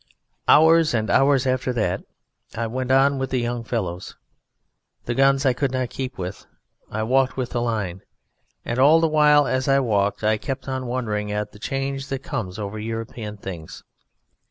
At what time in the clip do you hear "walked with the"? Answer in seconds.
7.03-7.61